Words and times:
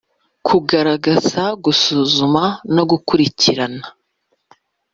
kugaragaza 0.47 1.43
gusuzuma 1.63 2.43
no 2.75 2.83
gukurikirana 2.89 3.85